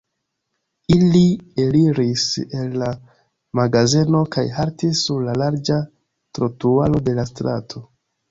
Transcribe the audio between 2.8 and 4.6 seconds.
la magazeno kaj